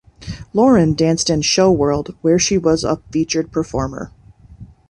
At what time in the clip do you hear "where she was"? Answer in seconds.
2.23-2.83